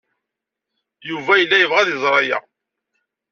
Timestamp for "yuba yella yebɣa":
1.09-1.79